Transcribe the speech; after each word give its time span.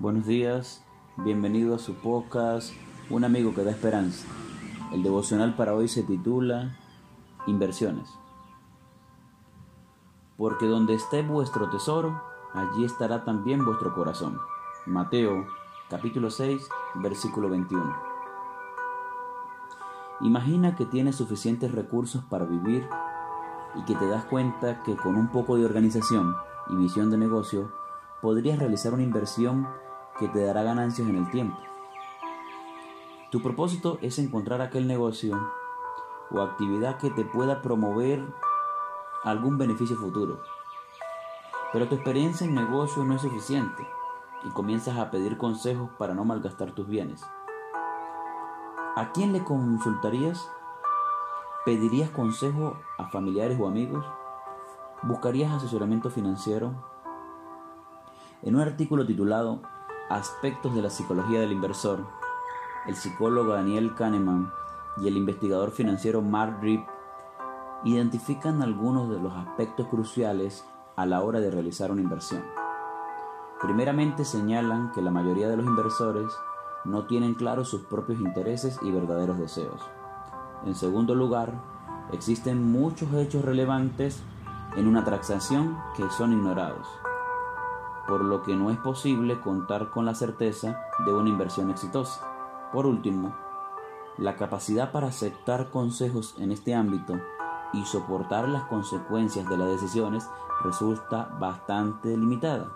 Buenos 0.00 0.24
días, 0.26 0.82
bienvenido 1.18 1.74
a 1.74 1.78
su 1.78 1.92
podcast 1.92 2.72
Un 3.10 3.22
amigo 3.22 3.54
que 3.54 3.64
da 3.64 3.70
esperanza. 3.70 4.26
El 4.92 5.02
devocional 5.02 5.54
para 5.56 5.74
hoy 5.74 5.88
se 5.88 6.02
titula 6.02 6.74
Inversiones. 7.46 8.08
Porque 10.38 10.64
donde 10.64 10.94
esté 10.94 11.20
vuestro 11.20 11.68
tesoro, 11.68 12.18
allí 12.54 12.86
estará 12.86 13.24
también 13.26 13.62
vuestro 13.62 13.94
corazón. 13.94 14.38
Mateo 14.86 15.46
capítulo 15.90 16.30
6, 16.30 16.66
versículo 16.94 17.50
21. 17.50 17.94
Imagina 20.22 20.76
que 20.76 20.86
tienes 20.86 21.16
suficientes 21.16 21.72
recursos 21.72 22.24
para 22.24 22.46
vivir 22.46 22.88
y 23.74 23.84
que 23.84 23.96
te 23.96 24.08
das 24.08 24.24
cuenta 24.24 24.82
que 24.82 24.96
con 24.96 25.16
un 25.16 25.28
poco 25.28 25.58
de 25.58 25.66
organización 25.66 26.34
y 26.70 26.76
visión 26.76 27.10
de 27.10 27.18
negocio 27.18 27.70
podrías 28.22 28.58
realizar 28.58 28.94
una 28.94 29.02
inversión 29.02 29.68
que 30.20 30.28
te 30.28 30.44
dará 30.44 30.62
ganancias 30.62 31.08
en 31.08 31.16
el 31.16 31.30
tiempo. 31.30 31.58
Tu 33.30 33.42
propósito 33.42 33.98
es 34.02 34.18
encontrar 34.18 34.60
aquel 34.60 34.86
negocio 34.86 35.40
o 36.30 36.40
actividad 36.42 36.98
que 36.98 37.10
te 37.10 37.24
pueda 37.24 37.62
promover 37.62 38.22
algún 39.24 39.56
beneficio 39.56 39.96
futuro. 39.96 40.42
Pero 41.72 41.88
tu 41.88 41.94
experiencia 41.94 42.46
en 42.46 42.54
negocio 42.54 43.02
no 43.02 43.14
es 43.14 43.22
suficiente 43.22 43.86
y 44.44 44.50
comienzas 44.50 44.98
a 44.98 45.10
pedir 45.10 45.38
consejos 45.38 45.88
para 45.98 46.14
no 46.14 46.24
malgastar 46.24 46.72
tus 46.72 46.86
bienes. 46.86 47.24
¿A 48.96 49.12
quién 49.14 49.32
le 49.32 49.42
consultarías? 49.42 50.50
¿Pedirías 51.64 52.10
consejo 52.10 52.76
a 52.98 53.08
familiares 53.08 53.58
o 53.58 53.66
amigos? 53.66 54.04
¿Buscarías 55.02 55.52
asesoramiento 55.52 56.10
financiero? 56.10 56.74
En 58.42 58.56
un 58.56 58.62
artículo 58.62 59.06
titulado 59.06 59.62
Aspectos 60.10 60.74
de 60.74 60.82
la 60.82 60.90
psicología 60.90 61.38
del 61.38 61.52
inversor, 61.52 62.00
el 62.88 62.96
psicólogo 62.96 63.52
Daniel 63.52 63.94
Kahneman 63.94 64.52
y 64.96 65.06
el 65.06 65.16
investigador 65.16 65.70
financiero 65.70 66.20
Mark 66.20 66.58
Rip 66.60 66.84
identifican 67.84 68.60
algunos 68.60 69.08
de 69.08 69.20
los 69.20 69.32
aspectos 69.32 69.86
cruciales 69.86 70.64
a 70.96 71.06
la 71.06 71.22
hora 71.22 71.38
de 71.38 71.52
realizar 71.52 71.92
una 71.92 72.00
inversión. 72.00 72.42
Primeramente 73.62 74.24
señalan 74.24 74.90
que 74.90 75.00
la 75.00 75.12
mayoría 75.12 75.48
de 75.48 75.58
los 75.58 75.66
inversores 75.66 76.32
no 76.84 77.06
tienen 77.06 77.34
claros 77.34 77.68
sus 77.68 77.82
propios 77.82 78.18
intereses 78.18 78.80
y 78.82 78.90
verdaderos 78.90 79.38
deseos. 79.38 79.80
En 80.66 80.74
segundo 80.74 81.14
lugar, 81.14 81.52
existen 82.12 82.72
muchos 82.72 83.14
hechos 83.14 83.44
relevantes 83.44 84.24
en 84.76 84.88
una 84.88 85.04
transacción 85.04 85.78
que 85.96 86.10
son 86.10 86.32
ignorados 86.32 86.88
por 88.06 88.24
lo 88.24 88.42
que 88.42 88.56
no 88.56 88.70
es 88.70 88.78
posible 88.78 89.40
contar 89.40 89.90
con 89.90 90.04
la 90.04 90.14
certeza 90.14 90.80
de 91.04 91.12
una 91.12 91.28
inversión 91.28 91.70
exitosa. 91.70 92.20
Por 92.72 92.86
último, 92.86 93.34
la 94.18 94.36
capacidad 94.36 94.92
para 94.92 95.08
aceptar 95.08 95.70
consejos 95.70 96.34
en 96.38 96.52
este 96.52 96.74
ámbito 96.74 97.18
y 97.72 97.84
soportar 97.84 98.48
las 98.48 98.64
consecuencias 98.64 99.48
de 99.48 99.56
las 99.56 99.68
decisiones 99.68 100.28
resulta 100.62 101.36
bastante 101.38 102.16
limitada. 102.16 102.68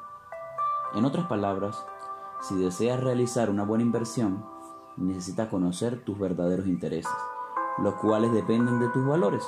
En 0.95 1.05
otras 1.05 1.27
palabras, 1.27 1.85
si 2.41 2.57
deseas 2.57 3.01
realizar 3.01 3.51
una 3.51 3.65
buena 3.65 3.85
inversión, 3.85 4.45
necesitas 4.97 5.49
conocer 5.49 6.05
tus 6.05 6.19
verdaderos 6.19 6.67
intereses, 6.67 7.13
los 7.79 7.95
cuales 7.95 8.33
dependen 8.33 8.79
de 8.79 8.89
tus 8.89 9.05
valores. 9.05 9.45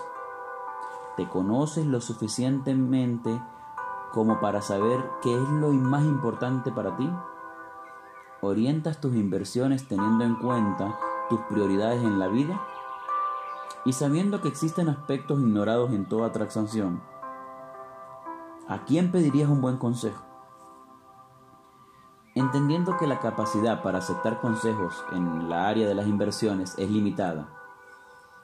¿Te 1.17 1.29
conoces 1.29 1.87
lo 1.87 2.01
suficientemente 2.01 3.41
como 4.13 4.41
para 4.41 4.63
saber 4.63 5.05
qué 5.23 5.35
es 5.35 5.49
lo 5.49 5.69
más 5.73 6.05
importante 6.05 6.73
para 6.73 6.97
ti? 6.97 7.11
¿Orientas 8.41 9.01
tus 9.01 9.15
inversiones 9.15 9.89
teniendo 9.89 10.25
en 10.25 10.37
cuenta 10.37 10.99
tus 11.29 11.41
prioridades 11.43 12.03
en 12.03 12.19
la 12.19 12.29
vida? 12.29 12.61
Y 13.85 13.93
sabiendo 13.93 14.41
que 14.41 14.49
existen 14.49 14.89
aspectos 14.89 15.41
ignorados 15.41 15.93
en 15.93 16.07
toda 16.07 16.33
transacción, 16.33 17.03
¿a 18.69 18.85
quién 18.85 19.11
pedirías 19.13 19.49
un 19.49 19.61
buen 19.61 19.77
consejo? 19.77 20.23
Entendiendo 22.35 22.99
que 22.99 23.07
la 23.07 23.21
capacidad 23.21 23.83
para 23.83 23.99
aceptar 23.99 24.41
consejos 24.41 25.05
en 25.13 25.49
la 25.49 25.69
área 25.69 25.89
de 25.89 25.95
las 25.95 26.07
inversiones 26.07 26.75
es 26.77 26.91
limitada 26.91 27.49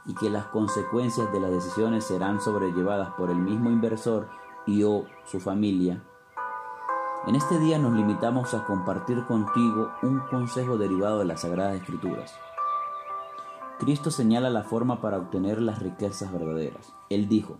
y 0.06 0.14
que 0.14 0.30
las 0.30 0.46
consecuencias 0.46 1.30
de 1.32 1.40
las 1.40 1.50
decisiones 1.50 2.04
serán 2.04 2.40
sobrellevadas 2.40 3.10
por 3.10 3.30
el 3.30 3.36
mismo 3.36 3.70
inversor 3.70 4.28
y 4.66 4.82
o 4.82 5.06
su 5.24 5.40
familia. 5.40 6.02
En 7.26 7.36
este 7.36 7.58
día 7.58 7.78
nos 7.78 7.92
limitamos 7.94 8.52
a 8.54 8.64
compartir 8.64 9.24
contigo 9.26 9.92
un 10.02 10.20
consejo 10.30 10.76
derivado 10.76 11.20
de 11.20 11.24
las 11.24 11.42
Sagradas 11.42 11.76
Escrituras. 11.76 12.34
Cristo 13.78 14.10
señala 14.10 14.50
la 14.50 14.64
forma 14.64 15.00
para 15.00 15.18
obtener 15.18 15.60
las 15.60 15.80
riquezas 15.80 16.32
verdaderas. 16.32 16.92
Él 17.10 17.28
dijo, 17.28 17.58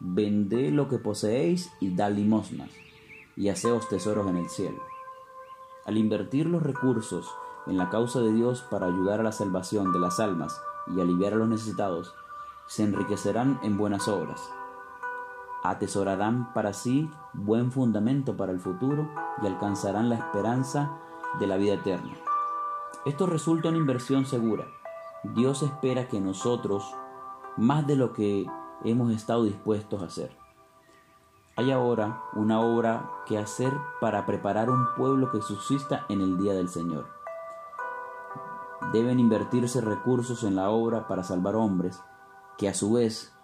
vended 0.00 0.72
lo 0.72 0.88
que 0.88 0.98
poseéis 0.98 1.70
y 1.80 1.94
da 1.94 2.10
limosnas, 2.10 2.70
y 3.36 3.48
haceos 3.48 3.88
tesoros 3.88 4.28
en 4.28 4.36
el 4.36 4.48
cielo. 4.48 4.78
Al 5.84 5.96
invertir 5.96 6.46
los 6.46 6.62
recursos 6.62 7.28
en 7.66 7.76
la 7.76 7.90
causa 7.90 8.20
de 8.20 8.32
Dios 8.32 8.62
para 8.70 8.86
ayudar 8.86 9.20
a 9.20 9.24
la 9.24 9.32
salvación 9.32 9.92
de 9.92 9.98
las 9.98 10.20
almas 10.20 10.60
y 10.94 11.00
aliviar 11.00 11.34
a 11.34 11.36
los 11.36 11.48
necesitados, 11.48 12.14
se 12.66 12.84
enriquecerán 12.84 13.58
en 13.62 13.78
buenas 13.78 14.08
obras 14.08 14.50
atesorarán 15.62 16.52
para 16.52 16.72
sí 16.72 17.10
buen 17.32 17.72
fundamento 17.72 18.36
para 18.36 18.52
el 18.52 18.60
futuro 18.60 19.08
y 19.42 19.46
alcanzarán 19.46 20.08
la 20.08 20.16
esperanza 20.16 20.98
de 21.38 21.46
la 21.46 21.56
vida 21.56 21.74
eterna. 21.74 22.14
Esto 23.04 23.26
resulta 23.26 23.68
una 23.68 23.78
inversión 23.78 24.26
segura. 24.26 24.66
Dios 25.34 25.62
espera 25.62 26.08
que 26.08 26.20
nosotros, 26.20 26.94
más 27.56 27.86
de 27.86 27.96
lo 27.96 28.12
que 28.12 28.46
hemos 28.84 29.12
estado 29.12 29.44
dispuestos 29.44 30.02
a 30.02 30.06
hacer. 30.06 30.36
Hay 31.56 31.72
ahora 31.72 32.22
una 32.34 32.60
obra 32.60 33.10
que 33.26 33.36
hacer 33.36 33.72
para 34.00 34.26
preparar 34.26 34.70
un 34.70 34.86
pueblo 34.96 35.30
que 35.30 35.42
subsista 35.42 36.06
en 36.08 36.20
el 36.20 36.38
día 36.38 36.54
del 36.54 36.68
Señor. 36.68 37.06
Deben 38.92 39.18
invertirse 39.18 39.80
recursos 39.80 40.44
en 40.44 40.54
la 40.54 40.70
obra 40.70 41.08
para 41.08 41.24
salvar 41.24 41.56
hombres 41.56 42.00
que 42.56 42.68
a 42.68 42.74
su 42.74 42.92
vez 42.92 43.34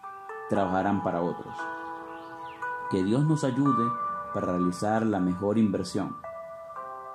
trabajarán 0.48 1.02
para 1.02 1.22
otros. 1.22 1.54
Que 2.94 3.02
Dios 3.02 3.24
nos 3.26 3.42
ayude 3.42 3.90
para 4.32 4.52
realizar 4.52 5.04
la 5.04 5.18
mejor 5.18 5.58
inversión, 5.58 6.16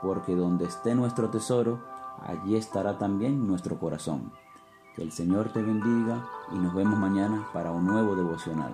porque 0.02 0.36
donde 0.36 0.66
esté 0.66 0.94
nuestro 0.94 1.30
tesoro, 1.30 1.80
allí 2.22 2.58
estará 2.58 2.98
también 2.98 3.48
nuestro 3.48 3.80
corazón. 3.80 4.34
Que 4.94 5.04
el 5.04 5.14
Señor 5.14 5.54
te 5.54 5.62
bendiga 5.62 6.28
y 6.52 6.60
nos 6.60 6.74
vemos 6.74 7.00
mañana 7.00 7.48
para 7.54 7.72
un 7.72 7.86
nuevo 7.86 8.14
devocional. 8.18 8.74